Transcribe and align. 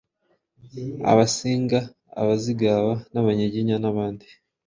Abasinga, 1.11 1.79
Abazigaba 2.21 2.91
n’Abanyiginya 3.13 3.75
nabandi 3.79 4.27